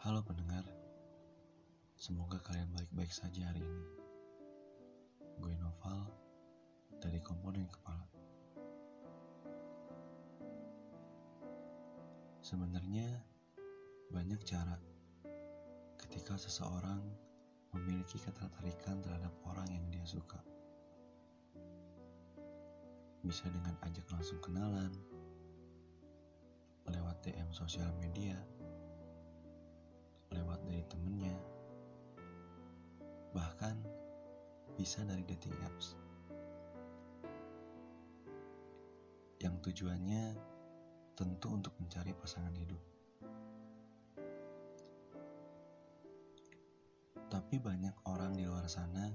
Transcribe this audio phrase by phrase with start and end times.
[0.00, 0.64] Halo pendengar,
[1.92, 3.84] semoga kalian baik-baik saja hari ini.
[5.36, 6.08] Gue Noval
[7.04, 8.08] dari komponen kepala.
[12.40, 13.12] Sebenarnya
[14.08, 14.80] banyak cara
[16.00, 17.04] ketika seseorang
[17.76, 20.40] memiliki ketertarikan terhadap orang yang dia suka.
[23.20, 24.96] Bisa dengan ajak langsung kenalan,
[26.88, 28.40] lewat DM sosial media,
[33.30, 33.78] bahkan
[34.74, 35.94] bisa dari dating apps.
[39.40, 40.36] Yang tujuannya
[41.16, 42.80] tentu untuk mencari pasangan hidup.
[47.30, 49.06] Tapi banyak orang di luar sana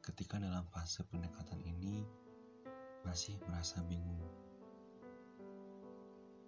[0.00, 2.06] ketika dalam fase pendekatan ini
[3.02, 4.22] masih merasa bingung.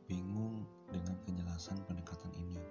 [0.07, 2.63] Bingung dengan kejelasan pendekatan ini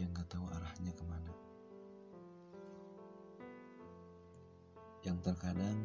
[0.00, 1.49] yang gak tahu arahnya ke mana.
[5.00, 5.80] Yang terkadang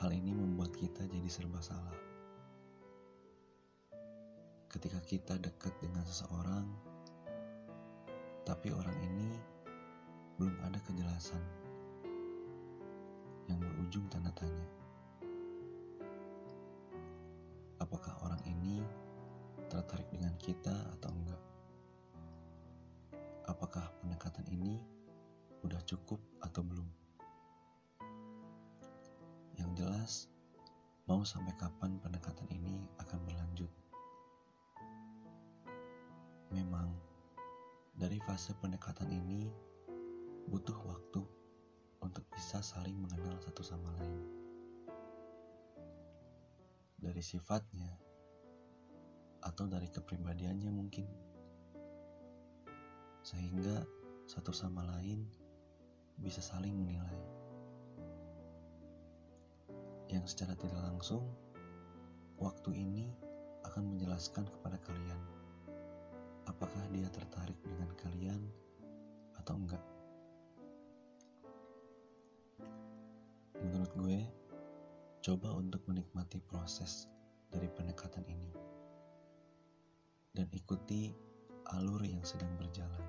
[0.00, 2.00] hal ini membuat kita jadi serba salah.
[4.72, 6.64] Ketika kita dekat dengan seseorang,
[8.48, 9.28] tapi orang ini
[10.40, 11.40] belum ada kejelasan
[13.52, 14.68] yang berujung tanda tanya.
[17.80, 18.80] Apakah orang ini
[19.68, 21.42] tertarik dengan kita atau enggak?
[23.44, 24.80] Apakah pendekatan ini
[25.62, 26.18] udah cukup
[31.26, 33.72] sampai kapan pendekatan ini akan berlanjut?
[36.54, 36.94] Memang,
[37.98, 39.50] dari fase pendekatan ini
[40.46, 41.26] butuh waktu
[41.98, 44.22] untuk bisa saling mengenal satu sama lain.
[47.02, 47.90] Dari sifatnya,
[49.42, 51.06] atau dari kepribadiannya mungkin.
[53.26, 53.82] Sehingga
[54.30, 55.26] satu sama lain
[56.22, 57.25] bisa saling menilai.
[60.16, 61.28] Yang secara tidak langsung,
[62.40, 63.12] waktu ini
[63.68, 65.20] akan menjelaskan kepada kalian
[66.48, 68.40] apakah dia tertarik dengan kalian
[69.36, 69.84] atau enggak.
[73.60, 74.18] Menurut gue,
[75.20, 77.12] coba untuk menikmati proses
[77.52, 78.56] dari pendekatan ini
[80.32, 81.12] dan ikuti
[81.76, 83.04] alur yang sedang berjalan.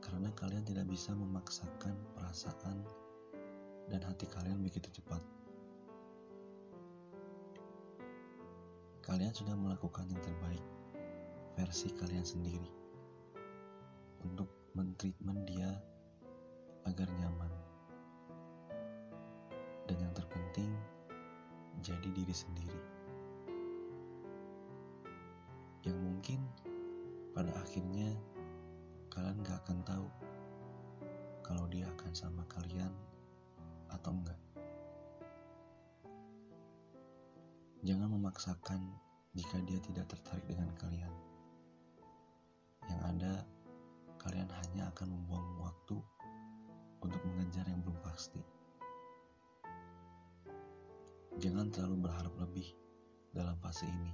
[0.00, 2.80] Karena kalian tidak bisa memaksakan perasaan
[3.88, 5.20] dan hati kalian begitu cepat.
[9.00, 10.64] Kalian sudah melakukan yang terbaik
[11.56, 12.68] versi kalian sendiri
[14.20, 15.72] untuk mentreatment dia
[16.84, 17.52] agar nyaman.
[19.88, 20.68] Dan yang terpenting,
[21.80, 22.80] jadi diri sendiri.
[25.88, 26.40] Yang mungkin
[27.32, 28.12] pada akhirnya
[29.08, 30.08] kalian gak akan tahu
[31.40, 32.92] kalau dia akan sama kalian
[33.92, 34.40] atau enggak.
[37.86, 38.80] Jangan memaksakan
[39.38, 41.14] jika dia tidak tertarik dengan kalian.
[42.90, 43.34] Yang ada,
[44.18, 45.96] kalian hanya akan membuang waktu
[47.04, 48.42] untuk mengejar yang belum pasti.
[51.38, 52.66] Jangan terlalu berharap lebih
[53.30, 54.10] dalam fase ini,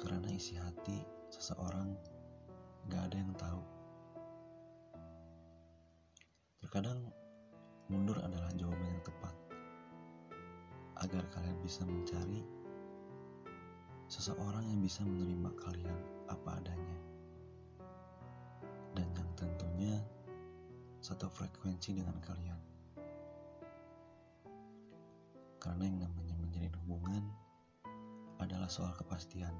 [0.00, 1.92] karena isi hati seseorang
[2.88, 3.62] gak ada yang tahu.
[6.64, 7.12] Terkadang
[7.88, 9.34] mundur adalah jawaban yang tepat.
[11.00, 12.44] Agar kalian bisa mencari
[14.08, 16.98] seseorang yang bisa menerima kalian apa adanya.
[18.94, 19.94] Dan yang tentunya
[21.00, 22.60] satu frekuensi dengan kalian.
[25.60, 27.24] Karena yang namanya menjalin hubungan
[28.36, 29.52] adalah soal kepastian.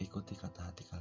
[0.00, 0.99] Ikuti kata hati kalian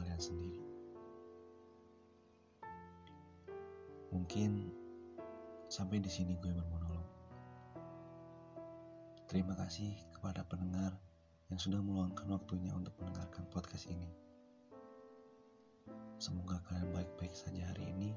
[0.00, 0.70] kalian sendiri
[4.10, 4.74] Mungkin
[5.70, 7.06] sampai di sini gue bermonolog.
[9.30, 10.98] Terima kasih kepada pendengar
[11.46, 14.10] yang sudah meluangkan waktunya untuk mendengarkan podcast ini.
[16.18, 18.10] Semoga kalian baik-baik saja hari ini